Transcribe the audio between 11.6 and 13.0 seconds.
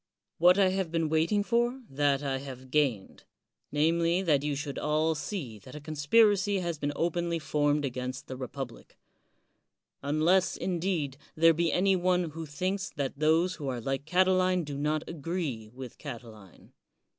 any one who thinks